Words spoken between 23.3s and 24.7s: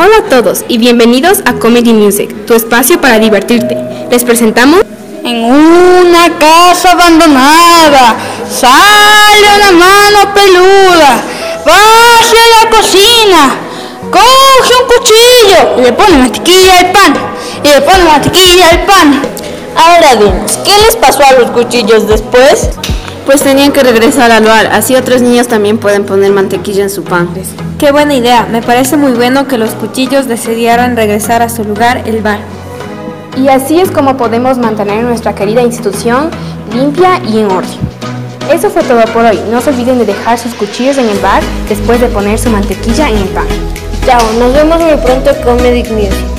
tenían que regresar al bar,